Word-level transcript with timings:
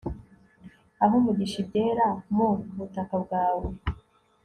ahe 1.03 1.13
umugisha 1.19 1.57
ibyera 1.63 2.07
mu 2.35 2.49
butaka 2.77 3.15
bwawe 3.23 3.67